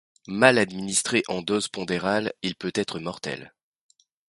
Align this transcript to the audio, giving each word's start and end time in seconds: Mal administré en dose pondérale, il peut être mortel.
Mal 0.27 0.57
administré 0.57 1.21
en 1.27 1.43
dose 1.43 1.67
pondérale, 1.67 2.33
il 2.41 2.55
peut 2.55 2.71
être 2.73 2.97
mortel. 2.97 3.53